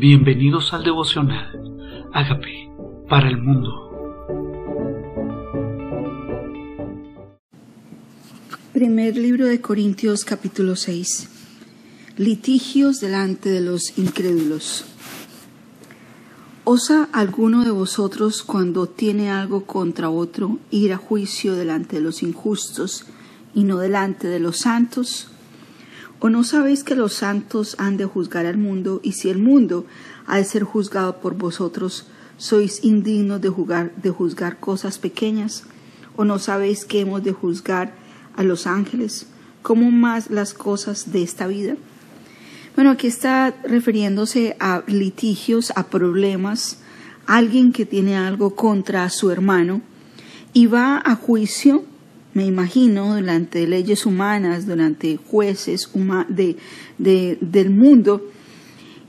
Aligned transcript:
Bienvenidos 0.00 0.72
al 0.72 0.82
devocional. 0.82 2.08
Hágame 2.14 2.72
para 3.06 3.28
el 3.28 3.36
mundo. 3.36 3.68
Primer 8.72 9.18
libro 9.18 9.44
de 9.44 9.60
Corintios 9.60 10.24
capítulo 10.24 10.74
6. 10.74 11.28
Litigios 12.16 13.00
delante 13.00 13.50
de 13.50 13.60
los 13.60 13.98
incrédulos. 13.98 14.86
¿Osa 16.64 17.10
alguno 17.12 17.62
de 17.62 17.70
vosotros 17.70 18.42
cuando 18.42 18.86
tiene 18.86 19.30
algo 19.30 19.66
contra 19.66 20.08
otro 20.08 20.60
ir 20.70 20.94
a 20.94 20.96
juicio 20.96 21.54
delante 21.56 21.96
de 21.96 22.02
los 22.02 22.22
injustos 22.22 23.04
y 23.54 23.64
no 23.64 23.76
delante 23.76 24.28
de 24.28 24.40
los 24.40 24.60
santos? 24.60 25.30
¿O 26.22 26.28
no 26.28 26.44
sabéis 26.44 26.84
que 26.84 26.94
los 26.94 27.14
santos 27.14 27.76
han 27.78 27.96
de 27.96 28.04
juzgar 28.04 28.44
al 28.44 28.58
mundo, 28.58 29.00
y 29.02 29.12
si 29.12 29.30
el 29.30 29.38
mundo 29.38 29.86
ha 30.26 30.36
de 30.36 30.44
ser 30.44 30.64
juzgado 30.64 31.16
por 31.20 31.34
vosotros, 31.34 32.06
sois 32.36 32.84
indignos 32.84 33.40
de, 33.40 33.48
juzgar 33.48 34.60
cosas 34.60 34.98
pequeñas? 34.98 35.64
¿O 36.16 36.26
no 36.26 36.38
sabéis 36.38 36.84
que 36.84 37.00
hemos 37.00 37.22
de 37.24 37.32
juzgar 37.32 37.94
a 38.36 38.42
los 38.42 38.66
ángeles? 38.66 39.28
¿Cómo 39.62 39.90
más 39.90 40.28
las 40.28 40.52
cosas 40.52 41.10
de 41.10 41.22
esta 41.22 41.46
vida? 41.46 41.76
Bueno, 42.74 42.90
aquí 42.90 43.06
está 43.06 43.54
refiriéndose 43.64 44.56
a 44.60 44.82
litigios, 44.86 45.72
a 45.74 45.86
problemas, 45.86 46.80
alguien 47.26 47.72
que 47.72 47.86
tiene 47.86 48.18
algo 48.18 48.54
contra 48.54 49.08
su 49.08 49.30
hermano 49.30 49.80
y 50.52 50.66
va 50.66 51.00
a 51.02 51.16
juicio 51.16 51.84
me 52.34 52.46
imagino, 52.46 53.14
delante 53.14 53.60
de 53.60 53.66
leyes 53.66 54.06
humanas, 54.06 54.66
delante 54.66 55.18
jueces 55.18 55.90
de, 56.28 56.56
del 57.40 57.70
mundo, 57.70 58.30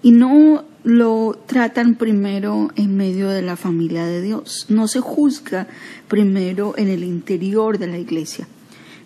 y 0.01 0.11
no 0.11 0.65
lo 0.83 1.39
tratan 1.45 1.95
primero 1.95 2.71
en 2.75 2.97
medio 2.97 3.29
de 3.29 3.43
la 3.43 3.55
familia 3.55 4.05
de 4.05 4.21
Dios. 4.21 4.65
No 4.69 4.87
se 4.87 4.99
juzga 4.99 5.67
primero 6.07 6.73
en 6.77 6.87
el 6.87 7.03
interior 7.03 7.77
de 7.77 7.87
la 7.87 7.99
iglesia. 7.99 8.47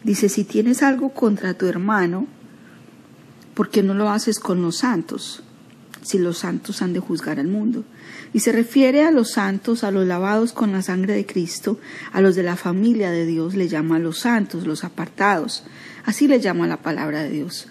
Dice, 0.04 0.30
si 0.30 0.46
tienes 0.46 0.84
algo 0.84 1.10
contra 1.10 1.56
tu 1.56 1.66
hermano, 1.66 2.28
¿por 3.54 3.70
qué 3.70 3.84
no 3.84 3.94
lo 3.94 4.10
haces 4.10 4.40
con 4.40 4.62
los 4.62 4.78
santos? 4.78 5.44
Si 6.06 6.20
los 6.20 6.38
santos 6.38 6.84
han 6.84 6.94
de 6.94 7.00
juzgar 7.00 7.40
al 7.40 7.48
mundo 7.48 7.84
y 8.32 8.42
se 8.42 8.52
refiere 8.52 9.02
a 9.02 9.10
los 9.10 9.32
santos, 9.32 9.84
a 9.84 9.90
los 9.90 10.06
lavados 10.06 10.54
con 10.54 10.72
la 10.72 10.84
sangre 10.84 11.16
de 11.16 11.26
Cristo, 11.26 11.80
a 12.14 12.22
los 12.22 12.36
de 12.36 12.44
la 12.44 12.56
familia 12.56 13.10
de 13.10 13.26
Dios, 13.26 13.56
le 13.56 13.68
llama 13.68 13.96
a 13.96 14.00
los 14.00 14.20
santos, 14.20 14.68
los 14.68 14.84
apartados. 14.84 15.64
Así 16.06 16.28
le 16.28 16.40
llama 16.40 16.68
la 16.68 16.78
palabra 16.78 17.24
de 17.24 17.32
Dios. 17.32 17.70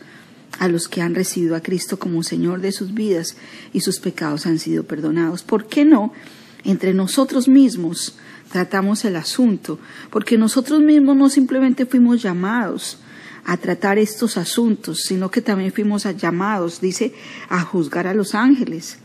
A 0.58 0.66
los 0.66 0.88
que 0.88 1.00
han 1.00 1.14
recibido 1.14 1.54
a 1.54 1.60
Cristo 1.60 2.00
como 2.00 2.24
Señor 2.24 2.60
de 2.60 2.72
sus 2.72 2.92
vidas 2.92 3.36
y 3.72 3.82
sus 3.82 4.00
pecados 4.00 4.46
han 4.46 4.58
sido 4.58 4.82
perdonados. 4.82 5.44
¿Por 5.44 5.68
qué 5.68 5.84
no? 5.84 6.12
Entre 6.64 6.92
nosotros 6.92 7.46
mismos 7.46 8.16
tratamos 8.50 9.04
el 9.04 9.14
asunto, 9.14 9.78
porque 10.10 10.38
nosotros 10.38 10.80
mismos 10.80 11.16
no 11.16 11.28
simplemente 11.28 11.86
fuimos 11.86 12.20
llamados 12.20 12.98
a 13.44 13.56
tratar 13.56 13.98
estos 13.98 14.36
asuntos, 14.36 15.02
sino 15.02 15.30
que 15.30 15.42
también 15.42 15.72
fuimos 15.72 16.04
llamados, 16.16 16.80
dice, 16.80 17.12
a 17.48 17.60
juzgar 17.62 18.06
a 18.06 18.14
los 18.14 18.34
ángeles. 18.34 18.98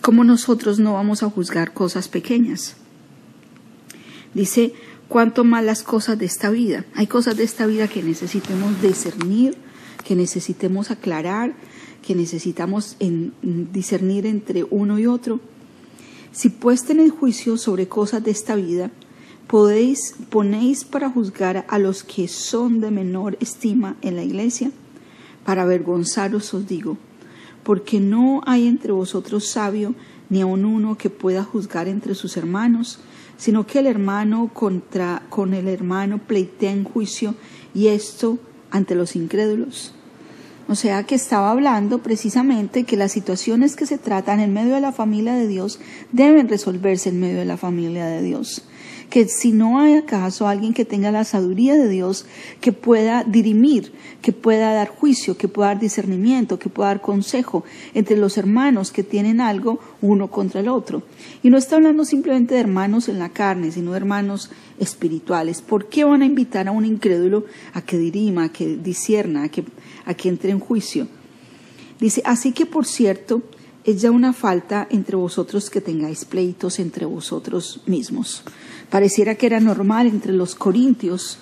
¿Cómo 0.00 0.24
nosotros 0.24 0.78
no 0.78 0.94
vamos 0.94 1.22
a 1.22 1.30
juzgar 1.30 1.72
cosas 1.72 2.08
pequeñas? 2.08 2.76
Dice, 4.34 4.74
cuánto 5.08 5.44
más 5.44 5.64
las 5.64 5.82
cosas 5.82 6.18
de 6.18 6.26
esta 6.26 6.50
vida. 6.50 6.84
Hay 6.94 7.06
cosas 7.06 7.36
de 7.36 7.44
esta 7.44 7.66
vida 7.66 7.88
que 7.88 8.02
necesitemos 8.02 8.80
discernir, 8.80 9.56
que 10.04 10.14
necesitemos 10.14 10.90
aclarar, 10.90 11.54
que 12.06 12.14
necesitamos 12.14 12.96
discernir 13.40 14.26
entre 14.26 14.64
uno 14.64 14.98
y 14.98 15.06
otro. 15.06 15.40
Si 16.32 16.50
pues 16.50 16.84
tenéis 16.84 17.12
juicio 17.12 17.56
sobre 17.56 17.88
cosas 17.88 18.22
de 18.22 18.30
esta 18.30 18.54
vida, 18.54 18.90
podéis, 19.48 20.14
ponéis 20.28 20.84
para 20.84 21.10
juzgar 21.10 21.64
a 21.68 21.78
los 21.78 22.04
que 22.04 22.28
son 22.28 22.80
de 22.80 22.90
menor 22.90 23.36
estima 23.40 23.96
en 24.02 24.14
la 24.14 24.22
iglesia. 24.22 24.70
Para 25.44 25.62
avergonzaros 25.62 26.52
os 26.52 26.68
digo, 26.68 26.98
porque 27.64 27.98
no 27.98 28.42
hay 28.46 28.66
entre 28.66 28.92
vosotros 28.92 29.48
sabio 29.48 29.94
ni 30.28 30.42
aun 30.42 30.66
uno 30.66 30.98
que 30.98 31.08
pueda 31.08 31.42
juzgar 31.42 31.88
entre 31.88 32.14
sus 32.14 32.36
hermanos, 32.36 33.00
sino 33.38 33.66
que 33.66 33.78
el 33.78 33.86
hermano 33.86 34.50
contra 34.52 35.22
con 35.30 35.54
el 35.54 35.66
hermano 35.66 36.18
pleitea 36.18 36.70
en 36.70 36.84
juicio 36.84 37.34
y 37.74 37.86
esto 37.86 38.38
ante 38.70 38.94
los 38.94 39.16
incrédulos. 39.16 39.94
O 40.68 40.74
sea 40.74 41.04
que 41.04 41.14
estaba 41.14 41.50
hablando 41.50 42.02
precisamente 42.02 42.84
que 42.84 42.98
las 42.98 43.12
situaciones 43.12 43.74
que 43.74 43.86
se 43.86 43.96
tratan 43.96 44.40
en 44.40 44.52
medio 44.52 44.74
de 44.74 44.82
la 44.82 44.92
familia 44.92 45.32
de 45.32 45.46
Dios 45.46 45.80
deben 46.12 46.50
resolverse 46.50 47.08
en 47.08 47.20
medio 47.20 47.38
de 47.38 47.46
la 47.46 47.56
familia 47.56 48.04
de 48.04 48.20
Dios 48.20 48.67
que 49.10 49.26
si 49.26 49.52
no 49.52 49.80
hay 49.80 49.94
acaso 49.94 50.46
alguien 50.46 50.74
que 50.74 50.84
tenga 50.84 51.10
la 51.10 51.24
sabiduría 51.24 51.74
de 51.74 51.88
Dios, 51.88 52.26
que 52.60 52.72
pueda 52.72 53.24
dirimir, 53.24 53.92
que 54.20 54.32
pueda 54.32 54.72
dar 54.74 54.88
juicio, 54.88 55.36
que 55.36 55.48
pueda 55.48 55.68
dar 55.68 55.80
discernimiento, 55.80 56.58
que 56.58 56.68
pueda 56.68 56.88
dar 56.88 57.00
consejo 57.00 57.64
entre 57.94 58.16
los 58.16 58.36
hermanos 58.36 58.92
que 58.92 59.02
tienen 59.02 59.40
algo 59.40 59.80
uno 60.02 60.30
contra 60.30 60.60
el 60.60 60.68
otro. 60.68 61.02
Y 61.42 61.50
no 61.50 61.56
está 61.56 61.76
hablando 61.76 62.04
simplemente 62.04 62.54
de 62.54 62.60
hermanos 62.60 63.08
en 63.08 63.18
la 63.18 63.30
carne, 63.30 63.72
sino 63.72 63.92
de 63.92 63.96
hermanos 63.96 64.50
espirituales. 64.78 65.62
¿Por 65.62 65.88
qué 65.88 66.04
van 66.04 66.22
a 66.22 66.26
invitar 66.26 66.68
a 66.68 66.72
un 66.72 66.84
incrédulo 66.84 67.46
a 67.72 67.82
que 67.82 67.96
dirima, 67.96 68.44
a 68.44 68.48
que 68.52 68.76
discierna, 68.76 69.44
a 69.44 69.48
que, 69.48 69.64
a 70.04 70.14
que 70.14 70.28
entre 70.28 70.50
en 70.50 70.60
juicio? 70.60 71.08
Dice, 71.98 72.22
así 72.24 72.52
que 72.52 72.66
por 72.66 72.86
cierto, 72.86 73.42
es 73.88 74.02
ya 74.02 74.10
una 74.10 74.34
falta 74.34 74.86
entre 74.90 75.16
vosotros 75.16 75.70
que 75.70 75.80
tengáis 75.80 76.26
pleitos 76.26 76.78
entre 76.78 77.06
vosotros 77.06 77.80
mismos. 77.86 78.42
Pareciera 78.90 79.34
que 79.34 79.46
era 79.46 79.60
normal 79.60 80.06
entre 80.06 80.32
los 80.32 80.54
corintios 80.54 81.38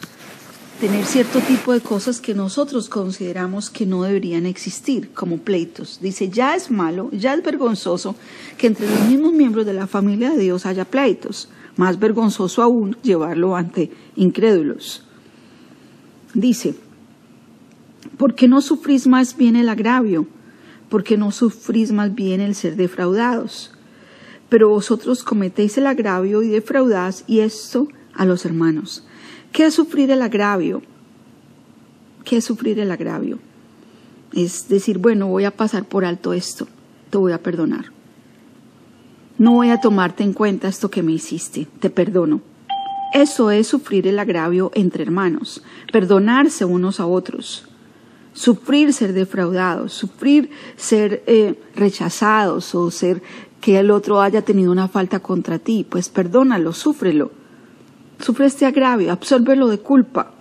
tener 0.80 1.04
cierto 1.06 1.40
tipo 1.40 1.72
de 1.72 1.80
cosas 1.80 2.20
que 2.20 2.34
nosotros 2.34 2.88
consideramos 2.88 3.68
que 3.68 3.84
no 3.84 4.04
deberían 4.04 4.46
existir, 4.46 5.10
como 5.12 5.38
pleitos. 5.38 5.98
Dice, 6.00 6.28
ya 6.28 6.54
es 6.54 6.70
malo, 6.70 7.10
ya 7.10 7.34
es 7.34 7.42
vergonzoso 7.42 8.14
que 8.56 8.68
entre 8.68 8.88
los 8.88 9.00
mismos 9.08 9.32
miembros 9.32 9.66
de 9.66 9.72
la 9.72 9.88
familia 9.88 10.30
de 10.30 10.38
Dios 10.38 10.66
haya 10.66 10.84
pleitos. 10.84 11.48
Más 11.76 11.98
vergonzoso 11.98 12.62
aún 12.62 12.96
llevarlo 13.02 13.56
ante 13.56 13.90
incrédulos. 14.14 15.02
Dice, 16.32 16.76
¿por 18.16 18.36
qué 18.36 18.46
no 18.46 18.60
sufrís 18.60 19.08
más 19.08 19.36
bien 19.36 19.56
el 19.56 19.68
agravio? 19.68 20.28
Porque 20.88 21.16
no 21.16 21.32
sufrís 21.32 21.92
más 21.92 22.14
bien 22.14 22.40
el 22.40 22.54
ser 22.54 22.76
defraudados. 22.76 23.72
Pero 24.48 24.68
vosotros 24.68 25.24
cometéis 25.24 25.76
el 25.78 25.86
agravio 25.86 26.42
y 26.42 26.48
defraudás, 26.48 27.24
y 27.26 27.40
esto 27.40 27.88
a 28.14 28.24
los 28.24 28.44
hermanos. 28.44 29.04
¿Qué 29.52 29.66
es 29.66 29.74
sufrir 29.74 30.10
el 30.10 30.22
agravio? 30.22 30.82
¿Qué 32.24 32.38
es 32.38 32.44
sufrir 32.44 32.78
el 32.78 32.90
agravio? 32.90 33.38
Es 34.32 34.68
decir, 34.68 34.98
bueno, 34.98 35.26
voy 35.28 35.44
a 35.44 35.50
pasar 35.50 35.84
por 35.84 36.04
alto 36.04 36.32
esto, 36.32 36.68
te 37.10 37.18
voy 37.18 37.32
a 37.32 37.42
perdonar. 37.42 37.86
No 39.38 39.52
voy 39.52 39.70
a 39.70 39.80
tomarte 39.80 40.22
en 40.22 40.32
cuenta 40.32 40.68
esto 40.68 40.90
que 40.90 41.02
me 41.02 41.12
hiciste, 41.12 41.66
te 41.80 41.90
perdono. 41.90 42.40
Eso 43.12 43.50
es 43.50 43.66
sufrir 43.66 44.06
el 44.06 44.18
agravio 44.18 44.70
entre 44.74 45.02
hermanos, 45.02 45.62
perdonarse 45.92 46.64
unos 46.64 47.00
a 47.00 47.06
otros 47.06 47.66
sufrir 48.36 48.92
ser 48.92 49.14
defraudados, 49.14 49.94
sufrir 49.94 50.50
ser 50.76 51.24
eh, 51.26 51.58
rechazados 51.74 52.74
o 52.74 52.90
ser 52.90 53.22
que 53.62 53.78
el 53.78 53.90
otro 53.90 54.20
haya 54.20 54.42
tenido 54.42 54.70
una 54.70 54.88
falta 54.88 55.20
contra 55.20 55.58
ti, 55.58 55.86
pues 55.88 56.10
perdónalo, 56.10 56.72
súfrelo. 56.72 57.32
Sufre 58.20 58.46
este 58.46 58.66
agravio, 58.66 59.10
absórbelo 59.10 59.68
de 59.68 59.78
culpa. 59.78 60.32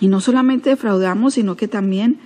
Y 0.00 0.08
no 0.08 0.20
solamente 0.20 0.70
defraudamos, 0.70 1.34
sino 1.34 1.56
que 1.56 1.68
también 1.68 2.18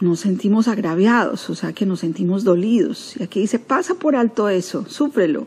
nos 0.00 0.20
sentimos 0.20 0.68
agraviados, 0.68 1.48
o 1.48 1.54
sea 1.54 1.72
que 1.72 1.86
nos 1.86 2.00
sentimos 2.00 2.44
dolidos. 2.44 3.16
Y 3.18 3.22
aquí 3.22 3.40
dice, 3.40 3.58
pasa 3.58 3.94
por 3.94 4.16
alto 4.16 4.50
eso, 4.50 4.84
súfrelo. 4.86 5.46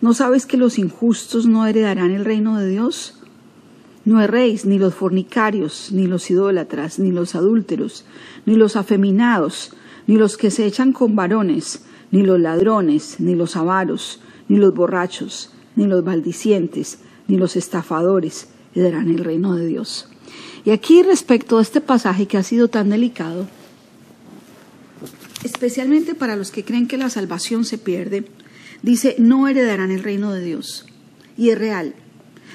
¿No 0.00 0.12
sabes 0.12 0.44
que 0.44 0.56
los 0.56 0.78
injustos 0.78 1.46
no 1.46 1.66
heredarán 1.66 2.10
el 2.10 2.24
reino 2.24 2.58
de 2.58 2.68
Dios? 2.68 3.15
No 4.06 4.22
erréis 4.22 4.64
ni 4.64 4.78
los 4.78 4.94
fornicarios, 4.94 5.90
ni 5.92 6.06
los 6.06 6.30
idólatras, 6.30 7.00
ni 7.00 7.10
los 7.10 7.34
adúlteros, 7.34 8.04
ni 8.46 8.54
los 8.54 8.76
afeminados, 8.76 9.72
ni 10.06 10.16
los 10.16 10.36
que 10.36 10.52
se 10.52 10.64
echan 10.64 10.92
con 10.92 11.16
varones, 11.16 11.82
ni 12.12 12.22
los 12.22 12.38
ladrones, 12.38 13.16
ni 13.18 13.34
los 13.34 13.56
avaros, 13.56 14.20
ni 14.48 14.58
los 14.58 14.72
borrachos, 14.72 15.50
ni 15.74 15.86
los 15.86 16.04
maldicientes, 16.04 17.00
ni 17.26 17.36
los 17.36 17.56
estafadores 17.56 18.48
heredarán 18.76 19.10
el 19.10 19.24
reino 19.24 19.56
de 19.56 19.66
Dios. 19.66 20.08
Y 20.64 20.70
aquí 20.70 21.02
respecto 21.02 21.58
a 21.58 21.62
este 21.62 21.80
pasaje 21.80 22.26
que 22.26 22.38
ha 22.38 22.44
sido 22.44 22.68
tan 22.68 22.90
delicado, 22.90 23.48
especialmente 25.42 26.14
para 26.14 26.36
los 26.36 26.52
que 26.52 26.64
creen 26.64 26.86
que 26.86 26.96
la 26.96 27.10
salvación 27.10 27.64
se 27.64 27.78
pierde, 27.78 28.24
dice, 28.82 29.16
no 29.18 29.48
heredarán 29.48 29.90
el 29.90 30.04
reino 30.04 30.32
de 30.32 30.44
Dios. 30.44 30.86
Y 31.36 31.50
es 31.50 31.58
real, 31.58 31.94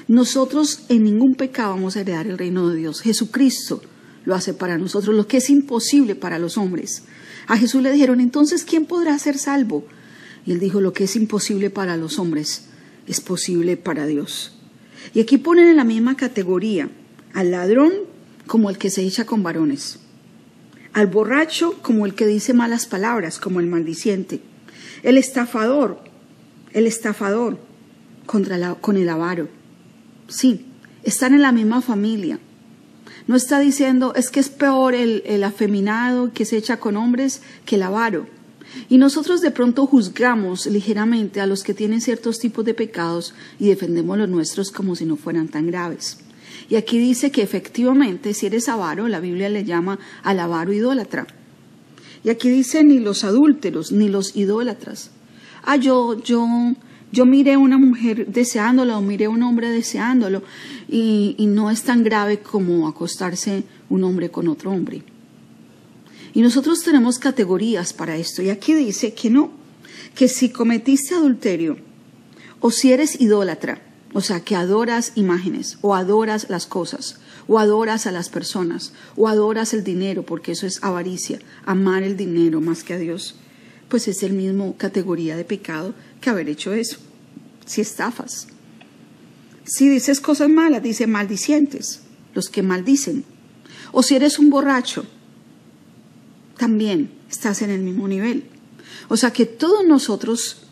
nosotros 0.08 0.84
en 0.88 1.04
ningún 1.04 1.34
pecado 1.34 1.70
vamos 1.70 1.96
a 1.96 2.00
heredar 2.00 2.26
el 2.26 2.38
reino 2.38 2.68
de 2.68 2.76
Dios. 2.76 3.00
Jesucristo 3.00 3.82
lo 4.24 4.34
hace 4.34 4.54
para 4.54 4.78
nosotros, 4.78 5.14
lo 5.14 5.26
que 5.26 5.38
es 5.38 5.50
imposible 5.50 6.14
para 6.14 6.38
los 6.38 6.58
hombres. 6.58 7.04
A 7.46 7.56
Jesús 7.56 7.82
le 7.82 7.92
dijeron, 7.92 8.20
entonces, 8.20 8.64
¿quién 8.64 8.86
podrá 8.86 9.18
ser 9.18 9.38
salvo? 9.38 9.84
Y 10.46 10.52
él 10.52 10.60
dijo, 10.60 10.80
lo 10.80 10.92
que 10.92 11.04
es 11.04 11.16
imposible 11.16 11.70
para 11.70 11.96
los 11.96 12.18
hombres 12.18 12.66
es 13.06 13.20
posible 13.20 13.76
para 13.76 14.06
Dios. 14.06 14.52
Y 15.14 15.20
aquí 15.20 15.38
ponen 15.38 15.68
en 15.68 15.76
la 15.76 15.84
misma 15.84 16.16
categoría 16.16 16.88
al 17.34 17.50
ladrón 17.50 17.92
como 18.46 18.70
el 18.70 18.78
que 18.78 18.90
se 18.90 19.02
echa 19.02 19.24
con 19.24 19.42
varones, 19.42 19.98
al 20.92 21.06
borracho 21.06 21.80
como 21.82 22.06
el 22.06 22.14
que 22.14 22.26
dice 22.26 22.52
malas 22.54 22.86
palabras, 22.86 23.38
como 23.38 23.60
el 23.60 23.66
maldiciente, 23.66 24.40
el 25.02 25.16
estafador, 25.16 25.98
el 26.72 26.86
estafador 26.86 27.58
contra 28.26 28.74
con 28.74 28.96
el 28.96 29.08
avaro. 29.08 29.48
Sí, 30.32 30.64
están 31.02 31.34
en 31.34 31.42
la 31.42 31.52
misma 31.52 31.82
familia. 31.82 32.38
No 33.26 33.36
está 33.36 33.60
diciendo 33.60 34.14
es 34.14 34.30
que 34.30 34.40
es 34.40 34.48
peor 34.48 34.94
el, 34.94 35.22
el 35.26 35.44
afeminado 35.44 36.32
que 36.32 36.46
se 36.46 36.56
echa 36.56 36.78
con 36.78 36.96
hombres 36.96 37.42
que 37.66 37.76
el 37.76 37.82
avaro. 37.82 38.26
Y 38.88 38.96
nosotros 38.96 39.42
de 39.42 39.50
pronto 39.50 39.86
juzgamos 39.86 40.64
ligeramente 40.64 41.42
a 41.42 41.46
los 41.46 41.62
que 41.62 41.74
tienen 41.74 42.00
ciertos 42.00 42.38
tipos 42.38 42.64
de 42.64 42.72
pecados 42.72 43.34
y 43.58 43.68
defendemos 43.68 44.16
los 44.16 44.28
nuestros 44.30 44.70
como 44.70 44.96
si 44.96 45.04
no 45.04 45.16
fueran 45.16 45.48
tan 45.48 45.66
graves. 45.66 46.18
Y 46.70 46.76
aquí 46.76 46.98
dice 46.98 47.30
que 47.30 47.42
efectivamente 47.42 48.32
si 48.32 48.46
eres 48.46 48.70
avaro, 48.70 49.08
la 49.08 49.20
Biblia 49.20 49.50
le 49.50 49.64
llama 49.64 49.98
al 50.22 50.40
avaro 50.40 50.72
idólatra. 50.72 51.26
Y 52.24 52.30
aquí 52.30 52.48
dice 52.48 52.82
ni 52.84 53.00
los 53.00 53.24
adúlteros, 53.24 53.92
ni 53.92 54.08
los 54.08 54.34
idólatras. 54.34 55.10
Ah, 55.62 55.76
yo, 55.76 56.18
yo, 56.22 56.46
yo 57.12 57.26
miré 57.26 57.52
a 57.52 57.58
una 57.58 57.78
mujer 57.78 58.26
deseándola 58.26 58.98
o 58.98 59.02
miré 59.02 59.26
a 59.26 59.30
un 59.30 59.42
hombre 59.42 59.70
deseándolo 59.70 60.42
y, 60.88 61.34
y 61.38 61.46
no 61.46 61.70
es 61.70 61.82
tan 61.82 62.02
grave 62.02 62.40
como 62.40 62.88
acostarse 62.88 63.64
un 63.90 64.02
hombre 64.04 64.30
con 64.30 64.48
otro 64.48 64.72
hombre. 64.72 65.02
Y 66.34 66.40
nosotros 66.40 66.82
tenemos 66.82 67.18
categorías 67.18 67.92
para 67.92 68.16
esto. 68.16 68.42
Y 68.42 68.48
aquí 68.48 68.72
dice 68.72 69.12
que 69.12 69.28
no, 69.28 69.50
que 70.14 70.28
si 70.28 70.48
cometiste 70.48 71.14
adulterio 71.14 71.76
o 72.60 72.70
si 72.70 72.92
eres 72.92 73.20
idólatra, 73.20 73.82
o 74.14 74.20
sea, 74.20 74.40
que 74.40 74.56
adoras 74.56 75.12
imágenes 75.14 75.78
o 75.80 75.94
adoras 75.94 76.48
las 76.50 76.66
cosas 76.66 77.18
o 77.48 77.58
adoras 77.58 78.06
a 78.06 78.12
las 78.12 78.28
personas 78.28 78.92
o 79.16 79.28
adoras 79.28 79.74
el 79.74 79.84
dinero, 79.84 80.24
porque 80.24 80.52
eso 80.52 80.66
es 80.66 80.82
avaricia, 80.82 81.38
amar 81.64 82.02
el 82.02 82.16
dinero 82.16 82.60
más 82.60 82.84
que 82.84 82.94
a 82.94 82.98
Dios, 82.98 83.36
pues 83.92 84.08
es 84.08 84.22
el 84.22 84.32
mismo 84.32 84.74
categoría 84.78 85.36
de 85.36 85.44
pecado 85.44 85.92
que 86.22 86.30
haber 86.30 86.48
hecho 86.48 86.72
eso. 86.72 86.96
Si 87.66 87.82
estafas. 87.82 88.46
Si 89.64 89.86
dices 89.86 90.18
cosas 90.18 90.48
malas, 90.48 90.82
dice 90.82 91.06
maldicientes, 91.06 92.00
los 92.32 92.48
que 92.48 92.62
maldicen. 92.62 93.22
O 93.92 94.02
si 94.02 94.16
eres 94.16 94.38
un 94.38 94.48
borracho, 94.48 95.04
también 96.56 97.10
estás 97.30 97.60
en 97.60 97.68
el 97.68 97.82
mismo 97.82 98.08
nivel. 98.08 98.44
O 99.10 99.18
sea 99.18 99.30
que 99.30 99.44
todos 99.44 99.84
nosotros 99.86 100.62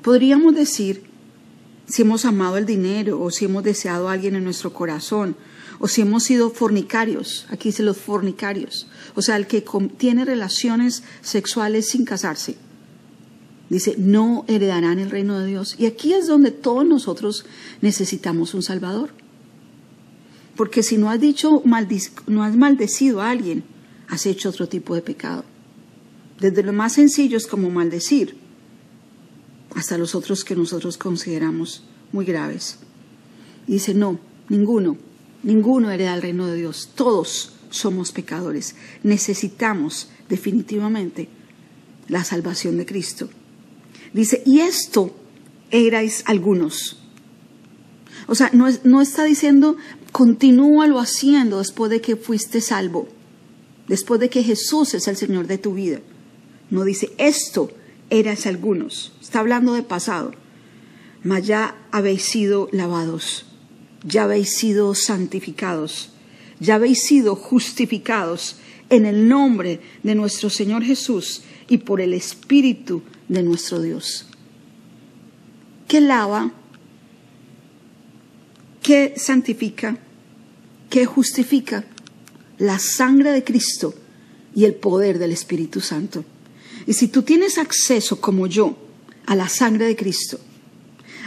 podríamos 0.00 0.54
decir 0.54 1.02
si 1.88 2.02
hemos 2.02 2.24
amado 2.24 2.58
el 2.58 2.64
dinero 2.64 3.20
o 3.20 3.32
si 3.32 3.46
hemos 3.46 3.64
deseado 3.64 4.08
a 4.08 4.12
alguien 4.12 4.36
en 4.36 4.44
nuestro 4.44 4.72
corazón 4.72 5.34
o 5.84 5.88
si 5.88 6.00
hemos 6.00 6.22
sido 6.22 6.50
fornicarios, 6.50 7.44
aquí 7.50 7.70
dice 7.70 7.82
los 7.82 7.96
fornicarios, 7.96 8.86
o 9.16 9.20
sea, 9.20 9.36
el 9.36 9.48
que 9.48 9.64
tiene 9.96 10.24
relaciones 10.24 11.02
sexuales 11.22 11.88
sin 11.88 12.04
casarse. 12.04 12.56
Dice, 13.68 13.96
no 13.98 14.44
heredarán 14.46 15.00
el 15.00 15.10
reino 15.10 15.40
de 15.40 15.46
Dios. 15.48 15.74
Y 15.78 15.86
aquí 15.86 16.12
es 16.12 16.28
donde 16.28 16.52
todos 16.52 16.86
nosotros 16.86 17.46
necesitamos 17.80 18.54
un 18.54 18.62
Salvador. 18.62 19.10
Porque 20.54 20.84
si 20.84 20.98
no 20.98 21.10
has 21.10 21.20
dicho, 21.20 21.64
no 22.28 22.44
has 22.44 22.56
maldecido 22.56 23.20
a 23.20 23.30
alguien, 23.30 23.64
has 24.06 24.24
hecho 24.26 24.50
otro 24.50 24.68
tipo 24.68 24.94
de 24.94 25.02
pecado. 25.02 25.44
Desde 26.38 26.62
lo 26.62 26.72
más 26.72 26.92
sencillo 26.92 27.36
es 27.36 27.48
como 27.48 27.70
maldecir, 27.70 28.36
hasta 29.74 29.98
los 29.98 30.14
otros 30.14 30.44
que 30.44 30.54
nosotros 30.54 30.96
consideramos 30.96 31.82
muy 32.12 32.24
graves. 32.24 32.78
dice, 33.66 33.94
no, 33.94 34.20
ninguno, 34.48 34.96
ninguno 35.42 35.90
hereda 35.90 36.14
el 36.14 36.22
reino 36.22 36.46
de 36.46 36.56
Dios. 36.56 36.90
Todos 36.94 37.52
somos 37.70 38.12
pecadores. 38.12 38.74
Necesitamos 39.02 40.08
definitivamente 40.28 41.28
la 42.08 42.24
salvación 42.24 42.76
de 42.76 42.86
Cristo. 42.86 43.28
Dice, 44.12 44.42
y 44.44 44.60
esto 44.60 45.14
erais 45.70 46.22
algunos. 46.26 46.98
O 48.26 48.34
sea, 48.34 48.50
no, 48.52 48.68
no 48.84 49.00
está 49.00 49.24
diciendo, 49.24 49.76
continúalo 50.12 50.98
haciendo 50.98 51.58
después 51.58 51.90
de 51.90 52.00
que 52.00 52.16
fuiste 52.16 52.60
salvo 52.60 53.08
después 53.88 54.20
de 54.20 54.30
que 54.30 54.42
Jesús 54.42 54.94
es 54.94 55.08
el 55.08 55.16
Señor 55.16 55.46
de 55.46 55.58
tu 55.58 55.74
vida. 55.74 56.00
No 56.70 56.84
dice, 56.84 57.12
esto 57.18 57.70
eras 58.10 58.46
algunos, 58.46 59.12
está 59.20 59.40
hablando 59.40 59.74
de 59.74 59.82
pasado, 59.82 60.32
mas 61.22 61.46
ya 61.46 61.76
habéis 61.90 62.22
sido 62.22 62.68
lavados, 62.72 63.46
ya 64.04 64.24
habéis 64.24 64.54
sido 64.56 64.94
santificados, 64.94 66.10
ya 66.60 66.76
habéis 66.76 67.02
sido 67.02 67.34
justificados 67.36 68.56
en 68.90 69.06
el 69.06 69.28
nombre 69.28 69.80
de 70.02 70.14
nuestro 70.14 70.50
Señor 70.50 70.84
Jesús 70.84 71.42
y 71.68 71.78
por 71.78 72.00
el 72.00 72.12
Espíritu 72.12 73.02
de 73.28 73.42
nuestro 73.42 73.80
Dios. 73.80 74.26
¿Qué 75.88 76.00
lava? 76.00 76.52
¿Qué 78.82 79.14
santifica? 79.16 79.96
¿Qué 80.90 81.06
justifica? 81.06 81.84
la 82.62 82.78
sangre 82.78 83.32
de 83.32 83.42
Cristo 83.42 83.92
y 84.54 84.66
el 84.66 84.74
poder 84.74 85.18
del 85.18 85.32
Espíritu 85.32 85.80
Santo. 85.80 86.24
Y 86.86 86.92
si 86.92 87.08
tú 87.08 87.22
tienes 87.22 87.58
acceso, 87.58 88.20
como 88.20 88.46
yo, 88.46 88.76
a 89.26 89.34
la 89.34 89.48
sangre 89.48 89.86
de 89.86 89.96
Cristo, 89.96 90.38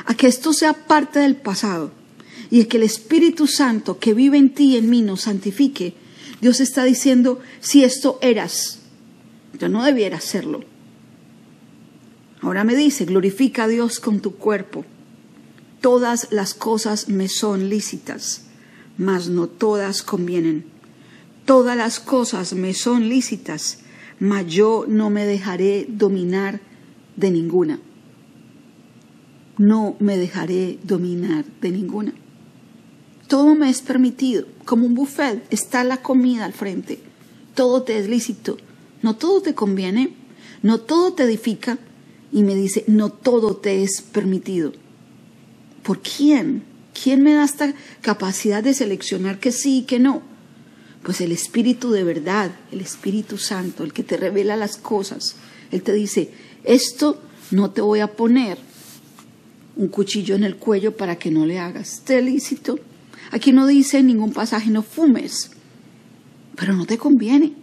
a 0.06 0.16
que 0.16 0.28
esto 0.28 0.54
sea 0.54 0.74
parte 0.74 1.20
del 1.20 1.36
pasado 1.36 1.92
y 2.50 2.66
que 2.66 2.78
el 2.78 2.84
Espíritu 2.84 3.48
Santo 3.48 4.00
que 4.00 4.14
vive 4.14 4.38
en 4.38 4.54
ti 4.54 4.74
y 4.74 4.78
en 4.78 4.90
mí 4.90 5.02
nos 5.02 5.22
santifique, 5.22 5.96
Dios 6.42 6.60
está 6.60 6.84
diciendo, 6.84 7.40
si 7.60 7.84
esto 7.84 8.20
eras, 8.22 8.80
yo 9.60 9.70
no 9.70 9.84
debiera 9.84 10.18
hacerlo. 10.18 10.64
Ahora 12.42 12.64
me 12.64 12.76
dice, 12.76 13.06
glorifica 13.06 13.64
a 13.64 13.68
Dios 13.68 14.00
con 14.00 14.20
tu 14.20 14.36
cuerpo. 14.36 14.86
Todas 15.82 16.28
las 16.32 16.54
cosas 16.54 17.10
me 17.10 17.28
son 17.28 17.70
lícitas, 17.70 18.46
mas 18.98 19.30
no 19.30 19.48
todas 19.48 20.04
convienen. 20.04 20.66
Todas 21.46 21.78
las 21.78 22.00
cosas 22.00 22.54
me 22.54 22.74
son 22.74 23.08
lícitas, 23.10 23.80
mas 24.20 24.46
yo 24.48 24.86
no 24.88 25.10
me 25.10 25.26
dejaré 25.26 25.86
dominar 25.90 26.60
de 27.16 27.32
ninguna. 27.32 27.80
No 29.58 29.96
me 30.00 30.18
dejaré 30.18 30.80
dominar 30.84 31.46
de 31.62 31.72
ninguna. 31.72 32.14
Todo 33.36 33.54
me 33.54 33.70
es 33.70 33.82
permitido, 33.82 34.46
como 34.64 34.86
un 34.86 34.96
buffet, 34.96 35.46
está 35.50 35.84
la 35.84 36.02
comida 36.02 36.46
al 36.46 36.54
frente. 36.54 37.00
Todo 37.54 37.84
te 37.84 38.00
es 38.00 38.08
lícito, 38.08 38.56
no 39.02 39.18
todo 39.18 39.42
te 39.42 39.54
conviene, 39.54 40.14
no 40.64 40.80
todo 40.80 41.12
te 41.12 41.24
edifica, 41.24 41.78
y 42.32 42.44
me 42.44 42.56
dice, 42.56 42.86
no 42.88 43.10
todo 43.10 43.58
te 43.58 43.84
es 43.84 44.02
permitido. 44.02 44.72
¿Por 45.84 46.02
quién? 46.02 46.64
¿Quién 46.94 47.24
me 47.24 47.34
da 47.34 47.44
esta 47.44 47.74
capacidad 48.00 48.64
de 48.64 48.74
seleccionar 48.74 49.38
que 49.38 49.52
sí 49.52 49.80
y 49.80 49.82
que 49.82 50.00
no? 50.00 50.22
Pues 51.04 51.20
el 51.20 51.34
Espíritu 51.34 51.92
de 51.92 52.06
verdad, 52.06 52.52
el 52.72 52.80
Espíritu 52.80 53.38
Santo, 53.38 53.84
el 53.84 53.92
que 53.92 54.04
te 54.04 54.16
revela 54.16 54.56
las 54.56 54.78
cosas, 54.78 55.36
Él 55.72 55.82
te 55.82 55.92
dice, 55.92 56.32
esto 56.64 57.22
no 57.52 57.72
te 57.72 57.82
voy 57.82 58.00
a 58.00 58.14
poner 58.14 58.58
un 59.76 59.90
cuchillo 59.90 60.36
en 60.36 60.46
el 60.46 60.56
cuello 60.56 60.96
para 60.96 61.18
que 61.18 61.32
no 61.32 61.46
le 61.46 61.60
hagas. 61.60 62.02
Te 62.06 62.22
lícito. 62.22 62.80
Aquí 63.32 63.52
no 63.52 63.68
dice 63.68 64.00
en 64.00 64.08
ningún 64.08 64.32
pasaje 64.32 64.70
no 64.70 64.84
fumes, 64.84 65.52
pero 66.56 66.74
no 66.74 66.86
te 66.86 66.98
conviene. 66.98 67.54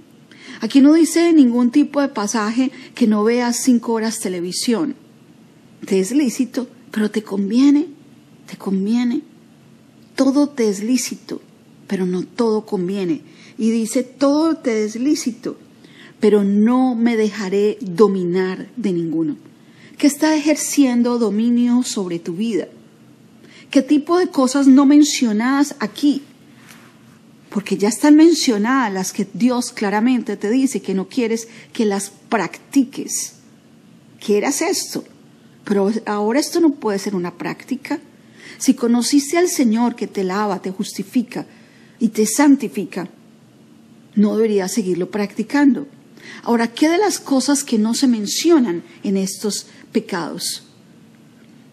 Aquí 0.61 0.81
no 0.81 0.93
dice 0.93 1.33
ningún 1.33 1.71
tipo 1.71 2.01
de 2.01 2.09
pasaje 2.09 2.71
que 2.95 3.07
no 3.07 3.25
veas 3.25 3.63
cinco 3.63 3.95
horas 3.95 4.21
televisión. 4.21 4.95
Te 5.87 5.99
es 5.99 6.13
lícito, 6.13 6.69
pero 6.91 7.11
te 7.11 7.23
conviene, 7.23 7.89
te 8.47 8.57
conviene. 8.57 9.23
Todo 10.15 10.49
te 10.49 10.69
es 10.69 10.83
lícito, 10.83 11.41
pero 11.87 12.07
no 12.07 12.23
todo 12.23 12.65
conviene 12.67 13.23
y 13.59 13.71
dice, 13.71 14.03
todo 14.03 14.57
te 14.57 14.85
es 14.85 14.97
lícito, 14.97 15.57
pero 16.21 16.45
no 16.45 16.95
me 16.95 17.17
dejaré 17.17 17.79
dominar 17.81 18.69
de 18.77 18.93
ninguno. 18.93 19.37
¿Qué 19.99 20.07
está 20.07 20.35
ejerciendo 20.35 21.19
dominio 21.19 21.83
sobre 21.83 22.19
tu 22.19 22.35
vida? 22.35 22.69
¿Qué 23.73 23.81
tipo 23.81 24.19
de 24.19 24.29
cosas 24.29 24.67
no 24.67 24.85
mencionadas 24.85 25.77
aquí? 25.79 26.21
Porque 27.49 27.79
ya 27.79 27.89
están 27.89 28.17
mencionadas 28.17 28.93
las 28.93 29.15
que 29.15 29.27
Dios 29.33 29.73
claramente 29.73 30.37
te 30.37 30.51
dice 30.51 30.83
que 30.83 30.93
no 30.93 31.09
quieres 31.09 31.49
que 31.73 31.87
las 31.87 32.11
practiques. 32.29 33.37
Quieras 34.23 34.61
esto, 34.61 35.05
pero 35.65 35.91
ahora 36.05 36.39
esto 36.39 36.61
no 36.61 36.75
puede 36.75 36.99
ser 36.99 37.15
una 37.15 37.39
práctica. 37.39 37.99
Si 38.59 38.75
conociste 38.75 39.39
al 39.39 39.49
Señor 39.49 39.97
que 39.97 40.07
te 40.07 40.23
lava, 40.23 40.61
te 40.61 40.71
justifica 40.71 41.47
y 41.99 42.09
te 42.09 42.27
santifica, 42.27 43.09
no 44.17 44.37
debería 44.37 44.69
seguirlo 44.69 45.11
practicando. 45.11 45.87
Ahora, 46.43 46.69
¿qué 46.69 46.91
de 46.91 46.99
las 46.99 47.19
cosas 47.19 47.65
que 47.65 47.79
no 47.79 47.95
se 47.95 48.07
mencionan 48.07 48.83
en 49.03 49.17
estos 49.17 49.67
pecados? 49.93 50.65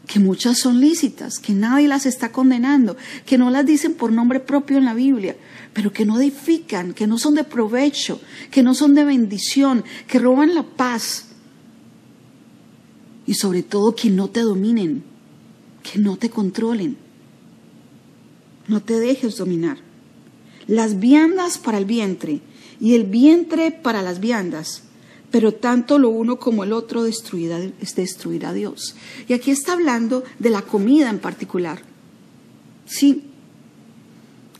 Que 0.09 0.19
muchas 0.19 0.57
son 0.57 0.81
lícitas, 0.81 1.37
que 1.37 1.53
nadie 1.53 1.87
las 1.87 2.07
está 2.07 2.31
condenando, 2.31 2.97
que 3.27 3.37
no 3.37 3.51
las 3.51 3.63
dicen 3.63 3.93
por 3.93 4.11
nombre 4.11 4.39
propio 4.39 4.79
en 4.79 4.85
la 4.85 4.95
Biblia, 4.95 5.37
pero 5.71 5.93
que 5.93 6.03
no 6.03 6.19
edifican, 6.19 6.93
que 6.93 7.05
no 7.05 7.19
son 7.19 7.35
de 7.35 7.43
provecho, 7.43 8.19
que 8.49 8.63
no 8.63 8.73
son 8.73 8.95
de 8.95 9.03
bendición, 9.03 9.83
que 10.07 10.17
roban 10.17 10.55
la 10.55 10.63
paz. 10.63 11.27
Y 13.27 13.35
sobre 13.35 13.61
todo 13.61 13.95
que 13.95 14.09
no 14.09 14.31
te 14.31 14.39
dominen, 14.39 15.03
que 15.83 15.99
no 15.99 16.17
te 16.17 16.31
controlen. 16.31 16.97
No 18.67 18.81
te 18.81 18.99
dejes 18.99 19.37
dominar. 19.37 19.77
Las 20.65 20.99
viandas 20.99 21.59
para 21.59 21.77
el 21.77 21.85
vientre 21.85 22.41
y 22.81 22.95
el 22.95 23.03
vientre 23.03 23.69
para 23.69 24.01
las 24.01 24.19
viandas, 24.19 24.83
pero 25.31 25.53
tanto 25.53 25.99
lo 25.99 26.09
uno 26.09 26.39
como 26.39 26.63
el 26.63 26.73
otro 26.73 27.03
destruirá, 27.03 27.59
destruirá 27.95 28.49
a 28.49 28.53
Dios. 28.53 28.95
Y 29.27 29.33
aquí 29.33 29.51
está 29.51 29.73
hablando 29.73 30.23
de 30.39 30.49
la 30.49 30.63
comida 30.63 31.09
en 31.09 31.19
particular. 31.19 31.81
Sí, 32.85 33.25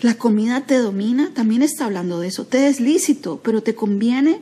la 0.02 0.16
comida 0.16 0.66
te 0.66 0.78
domina, 0.78 1.34
también 1.34 1.62
está 1.62 1.86
hablando 1.86 2.20
de 2.20 2.28
eso. 2.28 2.46
Te 2.46 2.68
es 2.68 2.80
lícito, 2.80 3.42
pero 3.44 3.64
te 3.64 3.76
conviene, 3.76 4.42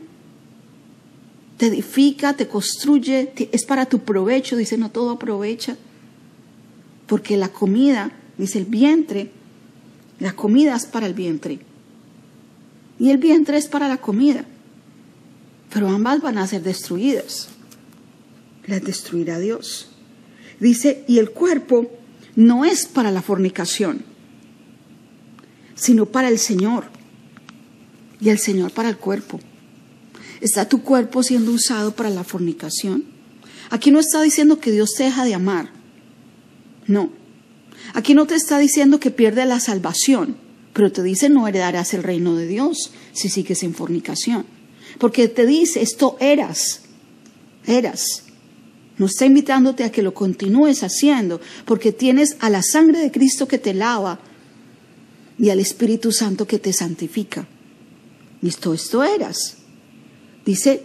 te 1.58 1.68
edifica, 1.68 2.34
te 2.34 2.48
construye, 2.48 3.32
es 3.52 3.66
para 3.66 3.86
tu 3.86 4.00
provecho. 4.00 4.58
Dice, 4.58 4.78
no 4.78 4.92
todo 4.92 5.12
aprovecha. 5.12 5.78
Porque 7.08 7.38
la 7.38 7.50
comida, 7.50 8.12
dice 8.38 8.60
el 8.60 8.66
vientre, 8.66 9.32
la 10.20 10.34
comida 10.34 10.76
es 10.76 10.86
para 10.86 11.08
el 11.08 11.14
vientre 11.14 11.60
y 13.00 13.10
el 13.10 13.18
vientre 13.18 13.58
es 13.58 13.68
para 13.68 13.88
la 13.88 13.98
comida. 13.98 14.46
Pero 15.74 15.90
ambas 15.90 16.22
van 16.22 16.38
a 16.38 16.48
ser 16.48 16.64
destruidas. 16.64 17.50
Las 18.66 18.84
destruirá 18.84 19.40
Dios. 19.40 19.90
Dice, 20.60 21.04
y 21.08 21.20
el 21.20 21.32
cuerpo 21.32 21.92
no 22.36 22.66
es 22.66 22.86
para 22.86 23.12
la 23.12 23.22
fornicación, 23.22 24.04
sino 25.76 26.06
para 26.08 26.30
el 26.30 26.40
Señor. 26.40 26.86
Y 28.20 28.30
el 28.30 28.40
Señor 28.40 28.72
para 28.72 28.90
el 28.90 28.98
cuerpo. 28.98 29.40
¿Está 30.42 30.68
tu 30.68 30.82
cuerpo 30.82 31.24
siendo 31.24 31.52
usado 31.52 31.96
para 31.96 32.10
la 32.10 32.24
fornicación? 32.24 33.06
Aquí 33.70 33.92
no 33.92 34.00
está 34.00 34.22
diciendo 34.22 34.60
que 34.60 34.72
Dios 34.72 34.96
deja 34.98 35.26
de 35.26 35.34
amar. 35.34 35.70
No. 36.88 37.12
Aquí 37.94 38.14
no 38.14 38.26
te 38.26 38.36
está 38.36 38.58
diciendo 38.58 39.00
que 39.00 39.12
pierde 39.12 39.46
la 39.46 39.60
salvación 39.60 40.48
pero 40.78 40.92
te 40.92 41.02
dice 41.02 41.28
no 41.28 41.48
heredarás 41.48 41.96
el 41.96 42.04
reino 42.04 42.36
de 42.36 42.46
Dios 42.46 42.92
si 43.12 43.30
sigues 43.30 43.64
en 43.64 43.74
fornicación. 43.74 44.46
Porque 44.98 45.28
te 45.28 45.46
dice, 45.46 45.82
esto 45.82 46.18
eras, 46.20 46.82
eras. 47.66 48.24
No 48.98 49.06
está 49.06 49.26
invitándote 49.26 49.84
a 49.84 49.92
que 49.92 50.02
lo 50.02 50.14
continúes 50.14 50.82
haciendo, 50.82 51.40
porque 51.66 51.92
tienes 51.92 52.36
a 52.40 52.50
la 52.50 52.64
sangre 52.64 53.00
de 53.00 53.12
Cristo 53.12 53.48
que 53.48 53.60
te 53.60 53.74
lava 53.74 54.20
y 55.38 55.50
al 55.50 55.60
Espíritu 55.60 56.12
Santo 56.12 56.48
que 56.48 56.58
te 56.58 56.74
santifica. 56.74 57.48
Esto, 58.42 58.74
esto 58.74 59.04
eras. 59.04 59.58
Dice, 60.46 60.84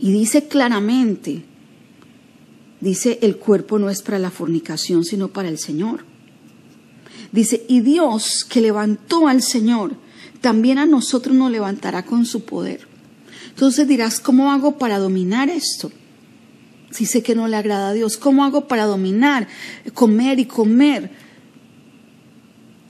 y 0.00 0.12
dice 0.12 0.48
claramente, 0.48 1.42
dice, 2.80 3.18
el 3.22 3.36
cuerpo 3.36 3.78
no 3.78 3.90
es 3.90 4.02
para 4.02 4.18
la 4.18 4.30
fornicación, 4.30 5.04
sino 5.04 5.28
para 5.28 5.48
el 5.48 5.58
Señor. 5.58 6.04
Dice, 7.30 7.64
y 7.68 7.80
Dios 7.80 8.44
que 8.48 8.60
levantó 8.60 9.28
al 9.28 9.42
Señor, 9.42 9.96
también 10.42 10.76
a 10.78 10.84
nosotros 10.84 11.34
nos 11.34 11.50
levantará 11.50 12.04
con 12.04 12.26
su 12.26 12.44
poder. 12.44 12.86
Entonces 13.48 13.88
dirás, 13.88 14.20
¿cómo 14.20 14.52
hago 14.52 14.76
para 14.76 14.98
dominar 14.98 15.48
esto? 15.48 15.90
Si 16.90 17.06
sé 17.06 17.22
que 17.22 17.34
no 17.34 17.48
le 17.48 17.56
agrada 17.56 17.88
a 17.88 17.92
Dios, 17.94 18.18
¿cómo 18.18 18.44
hago 18.44 18.68
para 18.68 18.84
dominar, 18.84 19.48
comer 19.94 20.38
y 20.40 20.44
comer? 20.44 21.10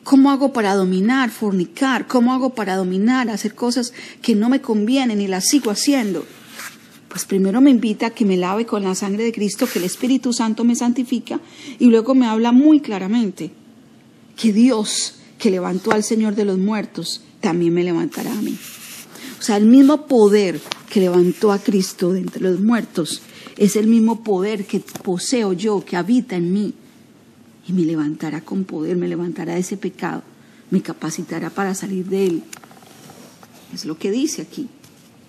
¿Cómo 0.03 0.33
hago 0.33 0.53
para 0.53 0.75
dominar, 0.75 1.31
fornicar? 1.31 2.09
¿Cómo 2.09 2.33
hago 2.33 2.51
para 2.51 2.75
dominar, 2.75 3.31
hacer 3.31 3.55
cosas 3.55 3.93
que 4.21 4.35
no 4.35 4.49
me 4.49 4.61
convienen 4.61 5.21
y 5.21 5.29
las 5.29 5.47
sigo 5.47 5.71
haciendo? 5.71 6.27
Pues 7.09 7.25
primero 7.27 7.61
me 7.61 7.71
invita 7.71 8.07
a 8.07 8.11
que 8.11 8.25
me 8.25 8.37
lave 8.37 8.65
con 8.65 8.83
la 8.83 8.95
sangre 8.95 9.23
de 9.23 9.33
Cristo, 9.33 9.69
que 9.71 9.79
el 9.79 9.85
Espíritu 9.85 10.33
Santo 10.33 10.65
me 10.65 10.75
santifica, 10.75 11.41
y 11.79 11.87
luego 11.87 12.15
me 12.15 12.27
habla 12.27 12.51
muy 12.51 12.81
claramente 12.81 13.53
que 14.37 14.53
Dios 14.53 15.17
que 15.39 15.51
levantó 15.51 15.93
al 15.93 16.03
Señor 16.03 16.35
de 16.35 16.45
los 16.45 16.57
muertos, 16.57 17.21
también 17.43 17.75
me 17.75 17.85
levantará 17.85 18.33
a 18.33 18.41
mí. 18.41 18.57
O 19.39 19.43
sea, 19.43 19.59
el 19.59 19.67
mismo 19.67 20.07
poder 20.07 20.61
que 20.89 21.01
levantó 21.01 21.53
a 21.53 21.59
Cristo 21.59 22.13
de 22.13 22.21
entre 22.21 22.41
los 22.41 22.61
muertos 22.61 23.21
es 23.59 23.77
el 23.77 23.89
mismo 23.89 24.23
poder 24.23 24.65
que 24.65 24.81
poseo 24.81 25.53
yo, 25.53 25.85
que 25.85 25.97
habita 25.97 26.37
en 26.37 26.53
mí. 26.53 26.75
Y 27.69 27.73
me 27.73 27.83
levantará 27.83 28.41
con 28.41 28.65
poder, 28.65 28.97
me 28.97 29.09
levantará 29.09 29.55
de 29.55 29.61
ese 29.61 29.77
pecado, 29.77 30.23
me 30.71 30.81
capacitará 30.81 31.51
para 31.51 31.75
salir 31.75 32.07
de 32.07 32.27
él. 32.27 32.43
Es 33.75 33.85
lo 33.85 33.99
que 33.99 34.11
dice 34.11 34.43
aquí. 34.43 34.69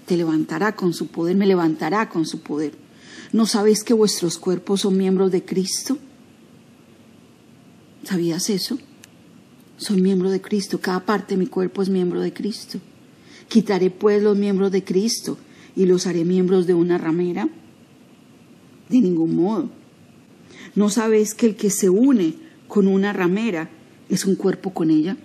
Te 0.05 0.15
levantará 0.15 0.75
con 0.75 0.93
su 0.93 1.07
poder, 1.07 1.35
me 1.35 1.47
levantará 1.47 2.09
con 2.09 2.25
su 2.25 2.41
poder. 2.41 2.73
¿No 3.31 3.45
sabéis 3.45 3.83
que 3.83 3.93
vuestros 3.93 4.37
cuerpos 4.37 4.81
son 4.81 4.97
miembros 4.97 5.31
de 5.31 5.43
Cristo? 5.43 5.97
¿Sabías 8.03 8.49
eso? 8.49 8.77
Soy 9.83 9.99
miembro 9.99 10.29
de 10.29 10.39
Cristo, 10.39 10.79
cada 10.79 11.01
parte 11.01 11.33
de 11.33 11.39
mi 11.39 11.47
cuerpo 11.47 11.81
es 11.81 11.89
miembro 11.89 12.21
de 12.21 12.31
Cristo. 12.31 12.79
Quitaré 13.49 13.89
pues 13.89 14.23
los 14.23 14.37
miembros 14.37 14.71
de 14.71 14.81
Cristo 14.81 15.37
y 15.75 15.85
los 15.85 16.07
haré 16.07 16.23
miembros 16.23 16.67
de 16.67 16.73
una 16.73 16.97
ramera. 16.97 17.49
De 18.87 19.01
ningún 19.01 19.35
modo. 19.35 19.69
¿No 20.73 20.89
sabéis 20.89 21.33
que 21.33 21.47
el 21.47 21.57
que 21.57 21.69
se 21.69 21.89
une 21.89 22.35
con 22.69 22.87
una 22.87 23.11
ramera 23.11 23.69
es 24.07 24.23
un 24.23 24.35
cuerpo 24.35 24.73
con 24.73 24.89
ella? 24.89 25.17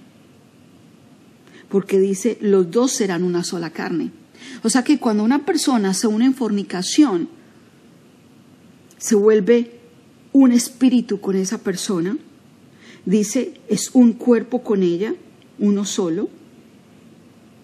Porque 1.68 2.00
dice, 2.00 2.36
los 2.40 2.68
dos 2.68 2.90
serán 2.90 3.22
una 3.22 3.44
sola 3.44 3.70
carne. 3.70 4.10
O 4.64 4.70
sea 4.70 4.82
que 4.82 4.98
cuando 4.98 5.22
una 5.22 5.46
persona 5.46 5.94
se 5.94 6.08
une 6.08 6.24
en 6.24 6.34
fornicación, 6.34 7.28
se 8.96 9.14
vuelve 9.14 9.78
un 10.32 10.50
espíritu 10.50 11.20
con 11.20 11.36
esa 11.36 11.58
persona 11.58 12.18
Dice, 13.08 13.54
es 13.68 13.92
un 13.94 14.12
cuerpo 14.12 14.62
con 14.62 14.82
ella, 14.82 15.14
uno 15.58 15.86
solo, 15.86 16.28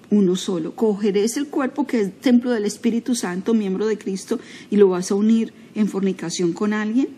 uno 0.08 0.36
solo. 0.36 0.74
Cogerés 0.74 1.36
el 1.36 1.48
cuerpo 1.48 1.86
que 1.86 2.00
es 2.00 2.18
templo 2.18 2.50
del 2.50 2.64
Espíritu 2.64 3.14
Santo, 3.14 3.52
miembro 3.52 3.86
de 3.86 3.98
Cristo, 3.98 4.40
y 4.70 4.76
lo 4.76 4.88
vas 4.88 5.10
a 5.10 5.16
unir 5.16 5.52
en 5.74 5.86
fornicación 5.86 6.54
con 6.54 6.72
alguien. 6.72 7.08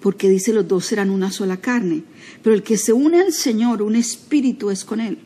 Porque 0.00 0.28
dice, 0.28 0.52
los 0.52 0.66
dos 0.66 0.84
serán 0.86 1.08
una 1.08 1.30
sola 1.30 1.58
carne. 1.58 2.02
Pero 2.42 2.56
el 2.56 2.64
que 2.64 2.78
se 2.78 2.92
une 2.92 3.20
al 3.20 3.32
Señor, 3.32 3.80
un 3.80 3.94
espíritu 3.94 4.70
es 4.70 4.84
con 4.84 4.98
él. 4.98 5.18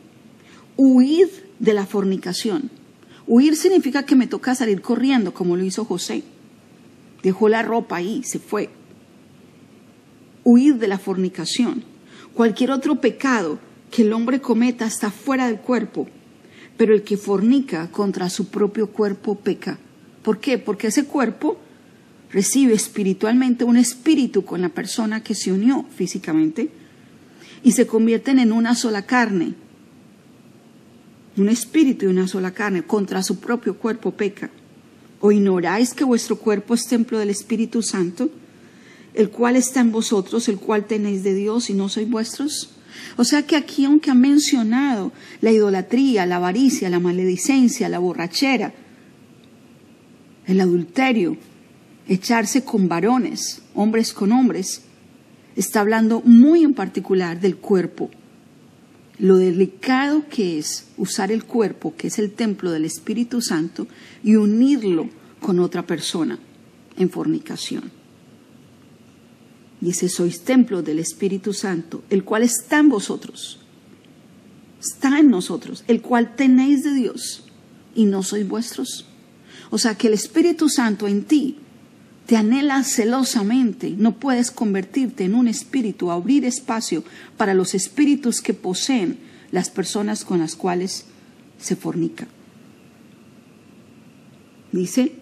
Huid 0.77 1.25
de 1.57 1.73
la 1.73 1.87
fornicación. 1.87 2.69
Huir 3.25 3.55
significa 3.55 4.05
que 4.05 4.15
me 4.15 4.27
toca 4.27 4.53
salir 4.53 4.83
corriendo, 4.83 5.33
como 5.33 5.57
lo 5.57 5.63
hizo 5.63 5.85
José. 5.85 6.21
Dejó 7.23 7.49
la 7.49 7.63
ropa 7.63 7.95
ahí, 7.95 8.21
se 8.23 8.37
fue 8.37 8.69
huir 10.43 10.75
de 10.75 10.87
la 10.87 10.97
fornicación. 10.97 11.83
Cualquier 12.33 12.71
otro 12.71 13.01
pecado 13.01 13.59
que 13.91 14.03
el 14.03 14.13
hombre 14.13 14.39
cometa 14.39 14.85
está 14.85 15.11
fuera 15.11 15.47
del 15.47 15.57
cuerpo, 15.57 16.07
pero 16.77 16.93
el 16.93 17.03
que 17.03 17.17
fornica 17.17 17.89
contra 17.91 18.29
su 18.29 18.47
propio 18.47 18.87
cuerpo 18.87 19.35
peca. 19.35 19.77
¿Por 20.23 20.39
qué? 20.39 20.57
Porque 20.57 20.87
ese 20.87 21.05
cuerpo 21.05 21.57
recibe 22.31 22.73
espiritualmente 22.73 23.63
un 23.63 23.77
espíritu 23.77 24.45
con 24.45 24.61
la 24.61 24.69
persona 24.69 25.23
que 25.23 25.35
se 25.35 25.51
unió 25.51 25.85
físicamente 25.95 26.69
y 27.63 27.73
se 27.73 27.85
convierten 27.85 28.39
en 28.39 28.51
una 28.51 28.75
sola 28.75 29.05
carne. 29.05 29.53
Un 31.37 31.49
espíritu 31.49 32.05
y 32.05 32.09
una 32.09 32.27
sola 32.27 32.51
carne 32.51 32.83
contra 32.83 33.23
su 33.23 33.39
propio 33.39 33.77
cuerpo 33.77 34.11
peca. 34.11 34.49
¿O 35.19 35.31
ignoráis 35.31 35.93
que 35.93 36.03
vuestro 36.03 36.37
cuerpo 36.37 36.73
es 36.73 36.87
templo 36.87 37.19
del 37.19 37.29
Espíritu 37.29 37.83
Santo? 37.83 38.29
El 39.13 39.29
cual 39.29 39.55
está 39.55 39.81
en 39.81 39.91
vosotros, 39.91 40.47
el 40.47 40.57
cual 40.57 40.85
tenéis 40.85 41.23
de 41.23 41.33
Dios 41.33 41.69
y 41.69 41.73
no 41.73 41.89
sois 41.89 42.09
vuestros? 42.09 42.71
O 43.17 43.23
sea 43.23 43.43
que 43.43 43.55
aquí, 43.55 43.85
aunque 43.85 44.11
ha 44.11 44.15
mencionado 44.15 45.11
la 45.41 45.51
idolatría, 45.51 46.25
la 46.25 46.37
avaricia, 46.37 46.89
la 46.89 46.99
maledicencia, 46.99 47.89
la 47.89 47.99
borrachera, 47.99 48.73
el 50.47 50.59
adulterio, 50.59 51.37
echarse 52.07 52.63
con 52.63 52.87
varones, 52.87 53.61
hombres 53.73 54.13
con 54.13 54.31
hombres, 54.31 54.83
está 55.55 55.81
hablando 55.81 56.21
muy 56.21 56.63
en 56.63 56.73
particular 56.73 57.39
del 57.39 57.57
cuerpo, 57.57 58.09
lo 59.19 59.37
delicado 59.37 60.27
que 60.29 60.57
es 60.57 60.87
usar 60.97 61.31
el 61.31 61.43
cuerpo, 61.43 61.93
que 61.95 62.07
es 62.07 62.17
el 62.17 62.31
templo 62.31 62.71
del 62.71 62.85
Espíritu 62.85 63.41
Santo, 63.41 63.87
y 64.23 64.35
unirlo 64.35 65.09
con 65.39 65.59
otra 65.59 65.85
persona 65.85 66.39
en 66.97 67.09
fornicación. 67.09 68.00
Dice, 69.81 70.09
sois 70.09 70.43
templo 70.43 70.83
del 70.83 70.99
Espíritu 70.99 71.53
Santo, 71.53 72.03
el 72.09 72.23
cual 72.23 72.43
está 72.43 72.79
en 72.79 72.89
vosotros. 72.89 73.57
está 74.79 75.19
en 75.19 75.29
nosotros, 75.29 75.83
el 75.87 76.01
cual 76.01 76.35
tenéis 76.35 76.83
de 76.83 76.93
Dios 76.93 77.43
y 77.93 78.05
no 78.05 78.23
sois 78.23 78.47
vuestros. 78.47 79.05
O 79.69 79.77
sea 79.77 79.95
que 79.95 80.07
el 80.07 80.13
Espíritu 80.13 80.69
Santo 80.69 81.07
en 81.07 81.23
ti 81.23 81.57
te 82.25 82.35
anhela 82.35 82.83
celosamente, 82.83 83.91
no 83.91 84.17
puedes 84.17 84.51
convertirte 84.51 85.25
en 85.25 85.35
un 85.35 85.47
espíritu, 85.47 86.11
abrir 86.11 86.45
espacio 86.45 87.03
para 87.37 87.53
los 87.53 87.73
espíritus 87.73 88.41
que 88.41 88.53
poseen 88.53 89.19
las 89.51 89.69
personas 89.69 90.23
con 90.23 90.39
las 90.39 90.55
cuales 90.55 91.05
se 91.59 91.75
fornica. 91.75 92.27
Dice, 94.71 95.20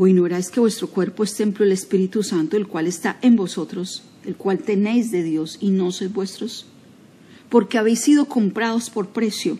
o 0.00 0.06
ignoráis 0.06 0.48
que 0.48 0.60
vuestro 0.60 0.88
cuerpo 0.88 1.24
es 1.24 1.36
templo 1.36 1.62
del 1.62 1.74
Espíritu 1.74 2.22
Santo, 2.22 2.56
el 2.56 2.66
cual 2.66 2.86
está 2.86 3.18
en 3.20 3.36
vosotros, 3.36 4.02
el 4.24 4.34
cual 4.34 4.60
tenéis 4.60 5.10
de 5.10 5.22
Dios 5.22 5.58
y 5.60 5.68
no 5.72 5.92
sois 5.92 6.10
vuestros, 6.10 6.64
porque 7.50 7.76
habéis 7.76 8.00
sido 8.00 8.24
comprados 8.24 8.88
por 8.88 9.10
precio. 9.10 9.58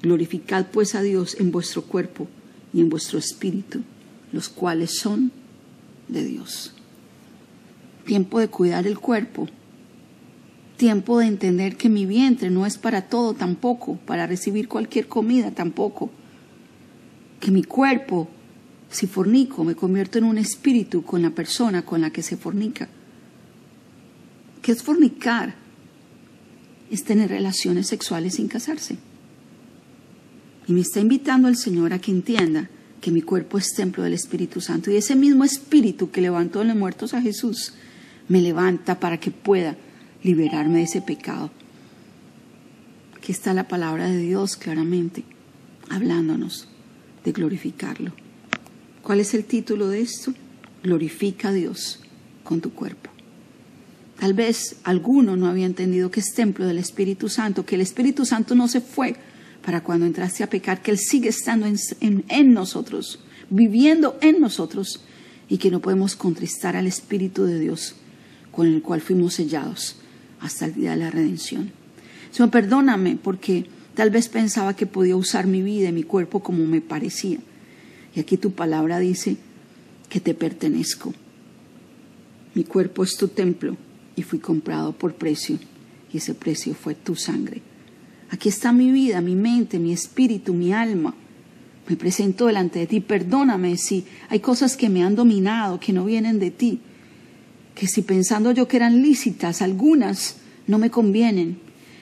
Glorificad 0.00 0.66
pues 0.72 0.94
a 0.94 1.02
Dios 1.02 1.36
en 1.40 1.50
vuestro 1.50 1.82
cuerpo 1.82 2.28
y 2.72 2.82
en 2.82 2.88
vuestro 2.88 3.18
espíritu, 3.18 3.80
los 4.30 4.48
cuales 4.48 4.96
son 4.96 5.32
de 6.06 6.24
Dios. 6.24 6.72
Tiempo 8.06 8.38
de 8.38 8.46
cuidar 8.46 8.86
el 8.86 9.00
cuerpo. 9.00 9.48
Tiempo 10.76 11.18
de 11.18 11.26
entender 11.26 11.76
que 11.76 11.88
mi 11.88 12.06
vientre 12.06 12.48
no 12.48 12.64
es 12.64 12.78
para 12.78 13.08
todo 13.08 13.34
tampoco, 13.34 13.96
para 14.06 14.28
recibir 14.28 14.68
cualquier 14.68 15.08
comida 15.08 15.50
tampoco. 15.50 16.12
Que 17.40 17.50
mi 17.50 17.64
cuerpo, 17.64 18.28
si 18.94 19.08
fornico, 19.08 19.64
me 19.64 19.74
convierto 19.74 20.18
en 20.18 20.24
un 20.24 20.38
espíritu 20.38 21.02
con 21.02 21.20
la 21.20 21.30
persona 21.30 21.84
con 21.84 22.00
la 22.00 22.10
que 22.10 22.22
se 22.22 22.36
fornica. 22.36 22.88
¿Qué 24.62 24.70
es 24.70 24.84
fornicar? 24.84 25.56
Es 26.92 27.02
tener 27.02 27.30
relaciones 27.30 27.88
sexuales 27.88 28.34
sin 28.34 28.46
casarse. 28.46 28.96
Y 30.68 30.72
me 30.72 30.80
está 30.80 31.00
invitando 31.00 31.48
el 31.48 31.56
Señor 31.56 31.92
a 31.92 31.98
que 31.98 32.12
entienda 32.12 32.70
que 33.00 33.10
mi 33.10 33.20
cuerpo 33.20 33.58
es 33.58 33.74
templo 33.74 34.04
del 34.04 34.14
Espíritu 34.14 34.60
Santo. 34.60 34.92
Y 34.92 34.96
ese 34.96 35.16
mismo 35.16 35.42
Espíritu 35.42 36.12
que 36.12 36.20
levantó 36.20 36.60
de 36.60 36.66
los 36.66 36.76
muertos 36.76 37.14
a 37.14 37.20
Jesús 37.20 37.74
me 38.28 38.40
levanta 38.40 39.00
para 39.00 39.18
que 39.18 39.32
pueda 39.32 39.76
liberarme 40.22 40.78
de 40.78 40.84
ese 40.84 41.02
pecado. 41.02 41.50
Aquí 43.16 43.32
está 43.32 43.54
la 43.54 43.66
palabra 43.66 44.08
de 44.08 44.18
Dios 44.18 44.54
claramente, 44.54 45.24
hablándonos 45.90 46.68
de 47.24 47.32
glorificarlo. 47.32 48.12
¿Cuál 49.04 49.20
es 49.20 49.34
el 49.34 49.44
título 49.44 49.88
de 49.88 50.00
esto? 50.00 50.32
Glorifica 50.82 51.48
a 51.48 51.52
Dios 51.52 52.00
con 52.42 52.62
tu 52.62 52.72
cuerpo. 52.72 53.10
Tal 54.18 54.32
vez 54.32 54.76
alguno 54.82 55.36
no 55.36 55.46
había 55.46 55.66
entendido 55.66 56.10
que 56.10 56.20
es 56.20 56.32
templo 56.34 56.66
del 56.66 56.78
Espíritu 56.78 57.28
Santo, 57.28 57.66
que 57.66 57.74
el 57.74 57.82
Espíritu 57.82 58.24
Santo 58.24 58.54
no 58.54 58.66
se 58.66 58.80
fue 58.80 59.16
para 59.62 59.82
cuando 59.82 60.06
entraste 60.06 60.42
a 60.42 60.48
pecar, 60.48 60.80
que 60.80 60.90
Él 60.90 60.96
sigue 60.96 61.28
estando 61.28 61.66
en, 61.66 62.54
nosotros, 62.54 63.20
viviendo 63.50 64.16
en 64.22 64.40
nosotros, 64.40 65.04
y 65.50 65.58
que 65.58 65.70
no 65.70 65.80
podemos 65.80 66.16
contristar 66.16 66.74
al 66.74 66.86
Espíritu 66.86 67.44
de 67.44 67.60
Dios 67.60 67.96
con 68.52 68.66
el 68.66 68.80
cual 68.80 69.02
fuimos 69.02 69.34
sellados 69.34 69.96
hasta 70.40 70.64
el 70.64 70.74
día 70.74 70.92
de 70.92 70.96
la 70.96 71.10
redención. 71.10 71.72
Señor, 72.30 72.50
perdóname 72.50 73.18
porque 73.22 73.66
tal 73.94 74.08
vez 74.08 74.30
pensaba 74.30 74.74
que 74.74 74.86
podía 74.86 75.14
usar 75.14 75.46
mi 75.46 75.60
vida 75.60 75.90
y 75.90 75.92
mi 75.92 76.04
cuerpo 76.04 76.40
como 76.40 76.64
me 76.64 76.80
parecía. 76.80 77.40
Y 78.14 78.20
aquí 78.20 78.36
tu 78.36 78.52
palabra 78.52 78.98
dice 78.98 79.36
que 80.08 80.20
te 80.20 80.34
pertenezco. 80.34 81.12
Mi 82.54 82.64
cuerpo 82.64 83.02
es 83.02 83.16
tu 83.16 83.28
templo 83.28 83.76
y 84.14 84.22
fui 84.22 84.38
comprado 84.38 84.92
por 84.92 85.14
precio 85.14 85.58
y 86.12 86.18
ese 86.18 86.34
precio 86.34 86.74
fue 86.74 86.94
tu 86.94 87.16
sangre. 87.16 87.62
Aquí 88.30 88.48
está 88.48 88.72
mi 88.72 88.90
vida, 88.92 89.20
mi 89.20 89.34
mente, 89.34 89.78
mi 89.78 89.92
espíritu, 89.92 90.54
mi 90.54 90.72
alma. 90.72 91.14
Me 91.88 91.96
presento 91.96 92.46
delante 92.46 92.78
de 92.78 92.86
ti. 92.86 93.00
Perdóname 93.00 93.76
si 93.76 94.04
hay 94.28 94.40
cosas 94.40 94.76
que 94.76 94.88
me 94.88 95.02
han 95.02 95.16
dominado, 95.16 95.80
que 95.80 95.92
no 95.92 96.04
vienen 96.04 96.38
de 96.38 96.50
ti. 96.50 96.80
Que 97.74 97.88
si 97.88 98.02
pensando 98.02 98.52
yo 98.52 98.68
que 98.68 98.76
eran 98.76 99.02
lícitas, 99.02 99.60
algunas 99.60 100.36
no 100.68 100.78
me 100.78 100.90
convienen. 100.90 101.58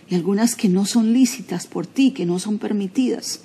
Y 0.08 0.14
algunas 0.14 0.54
que 0.54 0.68
no 0.68 0.84
son 0.84 1.14
lícitas 1.14 1.66
por 1.66 1.87
ti, 1.87 2.10
que 2.10 2.26
no 2.26 2.38
son 2.38 2.58
permitidas 2.58 3.40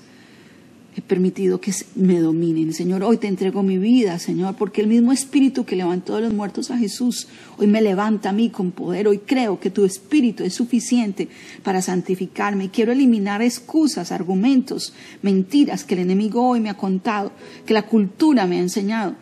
he 0.97 1.01
permitido 1.01 1.61
que 1.61 1.71
me 1.93 2.19
dominen. 2.19 2.73
Señor, 2.73 3.03
hoy 3.03 3.17
te 3.17 3.27
entrego 3.27 3.61
mi 3.61 3.77
vida, 3.77 4.17
Señor, 4.17 4.55
porque 4.55 4.81
el 4.81 4.87
mismo 4.87 5.11
Espíritu 5.11 5.63
que 5.63 5.75
levantó 5.75 6.15
de 6.15 6.21
los 6.21 6.33
muertos 6.33 6.71
a 6.71 6.77
Jesús, 6.77 7.27
hoy 7.57 7.67
me 7.67 7.83
levanta 7.83 8.29
a 8.29 8.33
mí 8.33 8.49
con 8.49 8.71
poder. 8.71 9.07
Hoy 9.07 9.19
creo 9.19 9.59
que 9.59 9.69
tu 9.69 9.85
Espíritu 9.85 10.43
es 10.43 10.55
suficiente 10.55 11.27
para 11.61 11.83
santificarme. 11.83 12.71
Quiero 12.71 12.91
eliminar 12.91 13.43
excusas, 13.43 14.11
argumentos, 14.11 14.91
mentiras 15.21 15.83
que 15.83 15.93
el 15.93 16.01
enemigo 16.01 16.41
hoy 16.49 16.61
me 16.61 16.71
ha 16.71 16.77
contado, 16.77 17.31
que 17.67 17.75
la 17.75 17.83
cultura 17.83 18.47
me 18.47 18.57
ha 18.57 18.61
enseñado, 18.61 19.13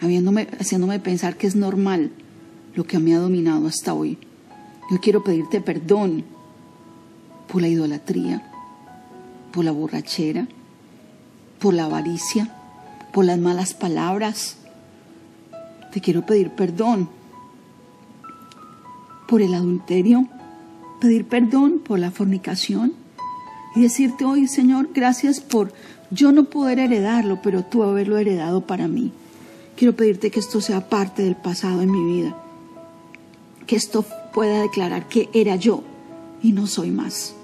haciéndome 0.00 0.98
pensar 0.98 1.36
que 1.36 1.46
es 1.46 1.54
normal 1.54 2.10
lo 2.74 2.82
que 2.82 2.98
me 2.98 3.14
ha 3.14 3.20
dominado 3.20 3.68
hasta 3.68 3.94
hoy. 3.94 4.18
Yo 4.90 4.98
quiero 5.00 5.22
pedirte 5.22 5.60
perdón 5.60 6.24
por 7.46 7.62
la 7.62 7.68
idolatría, 7.68 8.42
por 9.52 9.64
la 9.64 9.70
borrachera, 9.70 10.48
por 11.60 11.74
la 11.74 11.84
avaricia, 11.84 12.50
por 13.12 13.24
las 13.24 13.38
malas 13.38 13.74
palabras. 13.74 14.56
Te 15.92 16.00
quiero 16.00 16.24
pedir 16.26 16.50
perdón 16.50 17.08
por 19.28 19.42
el 19.42 19.54
adulterio, 19.54 20.26
pedir 21.00 21.26
perdón 21.26 21.80
por 21.84 21.98
la 21.98 22.10
fornicación 22.10 22.94
y 23.76 23.82
decirte 23.82 24.24
hoy, 24.24 24.48
Señor, 24.48 24.90
gracias 24.92 25.40
por 25.40 25.72
yo 26.10 26.32
no 26.32 26.44
poder 26.44 26.80
heredarlo, 26.80 27.40
pero 27.42 27.64
tú 27.64 27.84
haberlo 27.84 28.18
heredado 28.18 28.62
para 28.62 28.88
mí. 28.88 29.12
Quiero 29.76 29.94
pedirte 29.94 30.30
que 30.30 30.40
esto 30.40 30.60
sea 30.60 30.88
parte 30.88 31.22
del 31.22 31.36
pasado 31.36 31.82
en 31.82 31.90
mi 31.90 32.04
vida, 32.04 32.36
que 33.66 33.76
esto 33.76 34.04
pueda 34.34 34.62
declarar 34.62 35.08
que 35.08 35.28
era 35.32 35.56
yo 35.56 35.82
y 36.42 36.52
no 36.52 36.66
soy 36.66 36.90
más, 36.90 37.34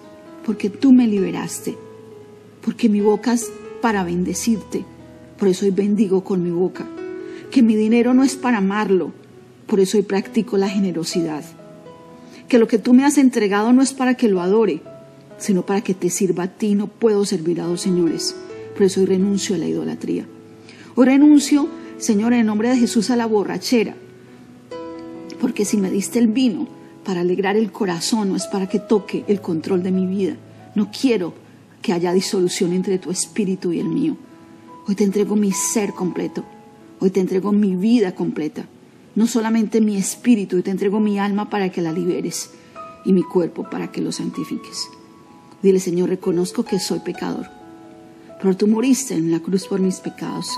porque 0.44 0.68
tú 0.68 0.92
me 0.92 1.06
liberaste, 1.06 1.78
porque 2.64 2.88
mi 2.88 3.00
boca 3.00 3.36
para 3.86 4.02
bendecirte, 4.02 4.84
por 5.38 5.46
eso 5.46 5.64
hoy 5.64 5.70
bendigo 5.70 6.24
con 6.24 6.42
mi 6.42 6.50
boca. 6.50 6.88
Que 7.52 7.62
mi 7.62 7.76
dinero 7.76 8.14
no 8.14 8.24
es 8.24 8.34
para 8.34 8.58
amarlo, 8.58 9.12
por 9.68 9.78
eso 9.78 9.96
hoy 9.96 10.02
practico 10.02 10.58
la 10.58 10.68
generosidad. 10.68 11.44
Que 12.48 12.58
lo 12.58 12.66
que 12.66 12.80
tú 12.80 12.94
me 12.94 13.04
has 13.04 13.16
entregado 13.16 13.72
no 13.72 13.82
es 13.82 13.92
para 13.92 14.16
que 14.16 14.26
lo 14.26 14.40
adore, 14.40 14.82
sino 15.38 15.64
para 15.64 15.82
que 15.82 15.94
te 15.94 16.10
sirva 16.10 16.42
a 16.42 16.48
ti. 16.48 16.74
No 16.74 16.88
puedo 16.88 17.24
servir 17.24 17.60
a 17.60 17.66
dos 17.66 17.80
señores, 17.80 18.34
por 18.74 18.82
eso 18.82 18.98
hoy 18.98 19.06
renuncio 19.06 19.54
a 19.54 19.58
la 19.58 19.68
idolatría. 19.68 20.26
Hoy 20.96 21.06
renuncio, 21.06 21.68
Señor, 21.98 22.32
en 22.32 22.40
el 22.40 22.46
nombre 22.46 22.70
de 22.70 22.78
Jesús 22.78 23.10
a 23.10 23.16
la 23.16 23.26
borrachera, 23.26 23.94
porque 25.40 25.64
si 25.64 25.76
me 25.76 25.92
diste 25.92 26.18
el 26.18 26.26
vino 26.26 26.66
para 27.04 27.20
alegrar 27.20 27.56
el 27.56 27.70
corazón, 27.70 28.30
no 28.30 28.34
es 28.34 28.48
para 28.48 28.68
que 28.68 28.80
toque 28.80 29.24
el 29.28 29.40
control 29.40 29.84
de 29.84 29.92
mi 29.92 30.06
vida. 30.08 30.34
No 30.74 30.90
quiero 30.90 31.45
que 31.86 31.92
haya 31.92 32.12
disolución 32.12 32.72
entre 32.72 32.98
tu 32.98 33.12
espíritu 33.12 33.72
y 33.72 33.78
el 33.78 33.88
mío. 33.88 34.16
Hoy 34.88 34.96
te 34.96 35.04
entrego 35.04 35.36
mi 35.36 35.52
ser 35.52 35.92
completo. 35.92 36.42
Hoy 36.98 37.10
te 37.10 37.20
entrego 37.20 37.52
mi 37.52 37.76
vida 37.76 38.12
completa. 38.12 38.66
No 39.14 39.28
solamente 39.28 39.80
mi 39.80 39.96
espíritu, 39.96 40.56
hoy 40.56 40.62
te 40.64 40.72
entrego 40.72 40.98
mi 40.98 41.20
alma 41.20 41.48
para 41.48 41.70
que 41.70 41.80
la 41.80 41.92
liberes 41.92 42.50
y 43.04 43.12
mi 43.12 43.22
cuerpo 43.22 43.70
para 43.70 43.92
que 43.92 44.00
lo 44.00 44.10
santifiques. 44.10 44.88
Dile, 45.62 45.78
Señor, 45.78 46.08
reconozco 46.08 46.64
que 46.64 46.80
soy 46.80 46.98
pecador, 46.98 47.46
pero 48.42 48.56
tú 48.56 48.66
moriste 48.66 49.14
en 49.14 49.30
la 49.30 49.38
cruz 49.38 49.68
por 49.68 49.78
mis 49.78 50.00
pecados. 50.00 50.50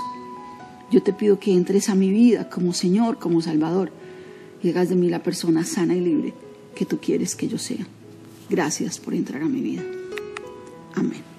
Yo 0.89 1.03
te 1.03 1.13
pido 1.13 1.39
que 1.39 1.53
entres 1.53 1.89
a 1.89 1.95
mi 1.95 2.09
vida 2.09 2.49
como 2.49 2.73
Señor, 2.73 3.19
como 3.19 3.39
Salvador, 3.43 3.91
y 4.63 4.69
hagas 4.71 4.89
de 4.89 4.95
mí 4.95 5.09
la 5.09 5.21
persona 5.21 5.63
sana 5.63 5.95
y 5.95 6.01
libre 6.01 6.33
que 6.73 6.85
tú 6.85 6.97
quieres 6.97 7.35
que 7.35 7.47
yo 7.47 7.59
sea. 7.59 7.85
Gracias 8.49 8.97
por 8.97 9.13
entrar 9.13 9.43
a 9.43 9.47
mi 9.47 9.61
vida. 9.61 9.83
Amén. 10.95 11.38